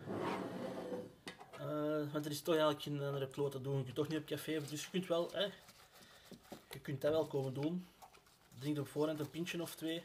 Eh, 1.59 2.11
want 2.11 2.25
er 2.25 2.31
is 2.31 2.41
toch 2.41 2.55
eigenlijk 2.55 2.83
geen 2.83 3.01
andere 3.01 3.27
kloot 3.27 3.51
te 3.51 3.61
doen. 3.61 3.77
Je 3.77 3.83
kunt 3.83 3.95
toch 3.95 4.07
niet 4.07 4.19
op 4.19 4.25
café. 4.25 4.61
Dus 4.69 4.83
je 4.83 4.89
kunt 4.89 5.07
wel, 5.07 5.29
hè, 5.31 5.43
je 6.71 6.79
kunt 6.81 7.01
dat 7.01 7.11
wel 7.11 7.27
komen 7.27 7.53
doen. 7.53 7.87
Drink 8.59 8.79
op 8.79 8.87
voorhand 8.87 9.19
een 9.19 9.29
pintje 9.29 9.61
of 9.61 9.75
twee. 9.75 10.03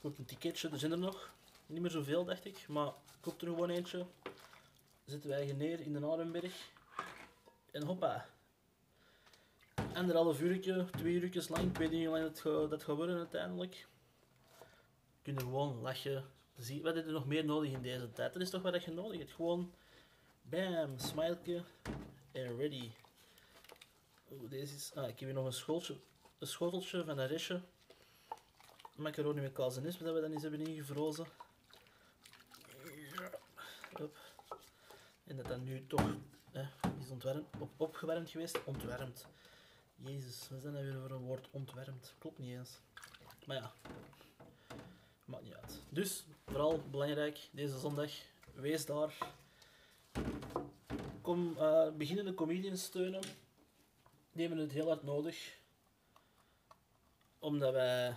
Koop 0.00 0.18
een 0.18 0.24
ticketje, 0.24 0.68
er 0.68 0.78
zijn 0.78 0.92
er 0.92 0.98
nog. 0.98 1.30
Niet 1.66 1.80
meer 1.80 1.90
zoveel, 1.90 2.24
dacht 2.24 2.44
ik. 2.44 2.68
Maar 2.68 2.92
koop 3.20 3.40
er 3.40 3.46
gewoon 3.46 3.70
eentje. 3.70 4.06
Zetten 5.04 5.30
wij 5.30 5.52
neer 5.52 5.80
in 5.80 5.92
de 5.92 5.98
Narenberg. 5.98 6.70
En 7.70 7.82
hoppa. 7.82 8.26
Anderhalf 9.94 10.40
uurtje, 10.40 10.86
twee 10.96 11.14
uurtjes 11.14 11.48
lang. 11.48 11.64
Ik 11.70 11.76
weet 11.76 11.90
niet 11.90 12.06
hoe 12.06 12.18
lang 12.18 12.68
dat 12.70 12.82
gaat 12.82 12.96
worden 12.96 13.16
uiteindelijk. 13.16 13.86
Kunnen 15.28 15.46
gewoon 15.46 15.80
lachen. 15.80 16.24
Zie, 16.56 16.82
wat 16.82 16.94
heb 16.94 17.06
je 17.06 17.12
nog 17.12 17.26
meer 17.26 17.44
nodig 17.44 17.70
in 17.70 17.82
deze 17.82 18.12
tijd? 18.12 18.32
Dat 18.32 18.42
is 18.42 18.50
toch 18.50 18.62
wat 18.62 18.84
je 18.84 18.90
nodig 18.90 19.18
hebt. 19.18 19.32
Gewoon 19.32 19.72
bam, 20.42 20.98
smileke 20.98 21.64
en 22.32 22.56
ready. 22.56 22.90
Oeh, 24.30 24.50
deze 24.50 24.74
is... 24.74 24.92
Ah, 24.94 25.08
ik 25.08 25.18
heb 25.18 25.28
hier 25.28 25.32
nog 25.32 25.44
een 25.44 25.52
schoteltje, 25.52 25.96
een 26.38 26.46
schoteltje 26.46 27.04
van 27.04 27.18
een 27.18 27.26
restje. 27.26 27.60
Macaroni 28.94 29.40
met 29.40 29.52
kaas 29.52 29.76
en 29.76 29.84
isp 29.84 30.00
dat 30.00 30.14
we 30.14 30.20
dan 30.20 30.32
eens 30.32 30.42
hebben 30.42 30.66
ingevrozen. 30.66 31.26
Hup. 33.96 34.16
En 35.24 35.36
dat 35.36 35.46
dan 35.46 35.64
nu 35.64 35.86
toch 35.86 36.16
hè, 36.50 36.62
is 37.00 37.10
ontwarmd, 37.10 37.46
op, 37.58 37.70
opgewarmd 37.76 38.30
geweest. 38.30 38.64
Ontwarmd. 38.64 39.26
Jezus, 39.96 40.48
is 40.50 40.62
dat 40.62 40.72
nou 40.72 40.84
weer 40.84 41.00
voor 41.00 41.10
een 41.10 41.24
woord? 41.24 41.48
Ontwarmd. 41.50 42.14
Klopt 42.18 42.38
niet 42.38 42.58
eens. 42.58 42.80
Maar 43.46 43.56
ja, 43.56 43.72
maakt 45.28 45.44
niet 45.44 45.54
uit. 45.54 45.82
Dus, 45.88 46.24
vooral 46.46 46.80
belangrijk, 46.90 47.48
deze 47.50 47.78
zondag, 47.78 48.10
wees 48.54 48.86
daar. 48.86 49.16
Kom 51.20 51.56
eh 51.58 51.90
beginnende 51.96 52.34
comedians 52.34 52.82
steunen. 52.82 53.20
Die 54.32 54.46
hebben 54.46 54.58
het 54.58 54.72
heel 54.72 54.86
hard 54.86 55.02
nodig. 55.02 55.58
Omdat 57.38 57.72
wij... 57.72 58.14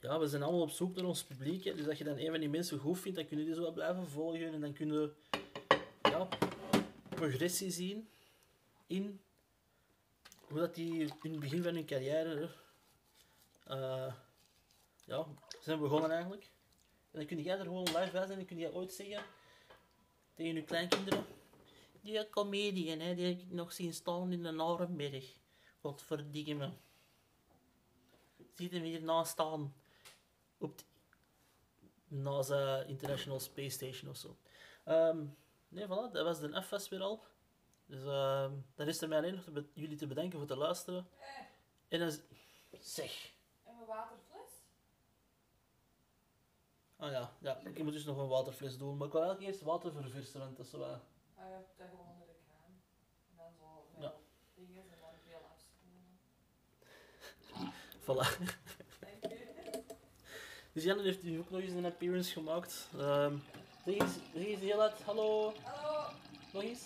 Ja, 0.00 0.18
we 0.18 0.28
zijn 0.28 0.42
allemaal 0.42 0.62
op 0.62 0.70
zoek 0.70 0.96
naar 0.96 1.04
ons 1.04 1.24
publiek. 1.24 1.64
Hè. 1.64 1.74
Dus 1.74 1.88
als 1.88 1.98
je 1.98 2.04
dan 2.04 2.18
een 2.18 2.30
van 2.30 2.40
die 2.40 2.48
mensen 2.48 2.78
goed 2.78 2.98
vindt, 2.98 3.18
dan 3.18 3.26
kun 3.26 3.38
je 3.38 3.44
die 3.44 3.54
zo 3.54 3.72
blijven 3.72 4.08
volgen. 4.08 4.52
En 4.52 4.60
dan 4.60 4.72
kun 4.72 4.92
je 4.92 5.12
ja, 6.02 6.28
progressie 7.08 7.70
zien 7.70 8.08
in 8.86 9.20
hoe 10.48 10.58
dat 10.58 10.74
die 10.74 10.92
in 11.22 11.30
het 11.32 11.40
begin 11.40 11.62
van 11.62 11.74
hun 11.74 11.86
carrière 11.86 12.50
eh, 13.64 14.12
ja, 15.06 15.26
zijn 15.60 15.78
begonnen 15.78 16.10
eigenlijk. 16.10 16.50
En 17.10 17.18
dan 17.18 17.26
kun 17.26 17.42
jij 17.42 17.58
er 17.58 17.64
gewoon 17.64 17.84
live 17.84 18.10
bij 18.12 18.26
zijn 18.26 18.38
en 18.38 18.46
kun 18.46 18.58
je 18.58 18.74
ooit 18.74 18.92
zeggen 18.92 19.22
tegen 20.34 20.54
je 20.54 20.62
kleinkinderen. 20.62 21.24
Die 22.00 22.30
comedian, 22.30 23.00
hè, 23.00 23.14
die 23.14 23.26
heb 23.26 23.40
ik 23.40 23.50
nog 23.50 23.72
zien 23.72 23.94
staan 23.94 24.32
in 24.32 24.56
Narenberg. 24.56 25.38
Godverdikke 25.80 26.54
me. 26.54 26.70
Ziet 28.54 28.72
hem 28.72 28.82
hier 28.82 29.02
naast 29.02 29.30
staan. 29.30 29.74
Op 30.58 30.78
de 30.78 30.84
NASA 32.16 32.82
International 32.82 33.40
Space 33.40 33.68
Station 33.70 34.10
of 34.10 34.16
zo. 34.16 34.36
Ehm, 34.84 35.24
nee, 35.68 35.84
voilà, 35.84 36.12
dat 36.12 36.24
was 36.24 36.40
de 36.40 36.62
F-fest 36.62 36.88
weer 36.88 37.00
al. 37.00 37.24
Dus 37.86 38.04
ehm 38.04 38.52
dan 38.74 38.86
is 38.86 39.00
er 39.00 39.08
mij 39.08 39.18
alleen 39.18 39.34
nog 39.34 39.64
jullie 39.74 39.96
te 39.96 40.06
bedanken 40.06 40.38
voor 40.38 40.48
te 40.48 40.56
luisteren. 40.56 41.08
En 41.88 41.98
dan... 41.98 42.12
Zeg. 42.80 43.32
En 43.64 43.74
mijn 43.74 43.86
waterfles? 43.86 44.25
Ah 46.98 47.10
ja, 47.12 47.32
ja, 47.38 47.60
ik 47.64 47.82
moet 47.82 47.92
dus 47.92 48.04
nog 48.04 48.18
een 48.18 48.28
waterfles 48.28 48.78
doen. 48.78 48.96
Maar 48.96 49.06
ik 49.06 49.12
wil 49.12 49.22
eigenlijk 49.22 49.50
eerst 49.52 49.64
water 49.64 49.92
verversen, 49.92 50.40
want 50.40 50.56
dat 50.56 50.66
is 50.66 50.72
wat... 50.72 50.80
Ah, 50.82 50.98
je 51.36 51.52
hebt 51.54 51.78
dat 51.78 51.86
gewoon 51.90 52.06
onder 52.12 52.26
de 52.26 52.34
kraan. 52.46 52.72
En 53.30 53.36
dan 53.36 53.52
zo 53.58 53.86
Ja. 54.00 54.12
dingen 54.54 54.82
en 54.82 54.98
dan 55.00 55.10
veel 55.26 55.40
afspoelen. 55.52 56.04
Voilà. 58.04 58.54
Dus 60.72 60.84
Jan 60.84 61.00
heeft 61.00 61.22
nu 61.22 61.38
ook 61.38 61.50
nog 61.50 61.60
eens 61.60 61.72
een 61.72 61.84
appearance 61.84 62.32
gemaakt. 62.32 62.88
Ehm 62.98 63.34
zeg 63.84 63.94
eens, 63.94 64.12
zeg 64.34 64.44
eens 64.46 64.60
heel 64.60 64.78
hard, 64.78 65.02
hallo, 65.02 65.52
Hallo. 65.62 66.08
nog 66.52 66.62
eens. 66.62 66.80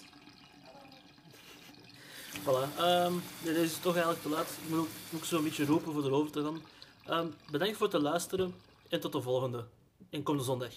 Voilà. 2.42 2.76
ehm, 2.78 3.12
deze 3.42 3.60
is 3.62 3.78
toch 3.78 3.92
eigenlijk 3.94 4.22
te 4.22 4.28
laat. 4.28 4.50
Ik 4.62 4.68
moet 4.68 4.88
ook, 5.14 5.24
zo 5.24 5.36
een 5.36 5.44
beetje 5.44 5.64
roepen 5.64 5.92
voor 5.92 6.04
erover 6.04 6.30
te 6.32 6.42
gaan. 6.42 6.62
Ehm, 7.06 7.28
bedankt 7.50 7.76
voor 7.76 7.92
het 7.92 8.02
luisteren 8.02 8.54
en 8.88 9.00
tot 9.00 9.12
de 9.12 9.22
volgende. 9.22 9.64
En 10.10 10.22
kom 10.22 10.36
de 10.36 10.42
zondag. 10.42 10.74